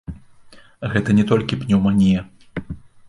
Гэта 0.95 1.15
не 1.19 1.25
толькі 1.33 1.59
пнеўманія. 1.65 2.19